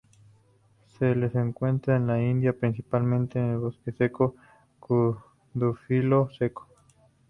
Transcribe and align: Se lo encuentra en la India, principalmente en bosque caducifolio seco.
Se 0.97 1.13
lo 1.13 1.27
encuentra 1.39 1.95
en 1.95 2.07
la 2.07 2.19
India, 2.19 2.53
principalmente 2.59 3.37
en 3.37 3.61
bosque 3.61 4.11
caducifolio 4.79 6.27
seco. 6.39 6.67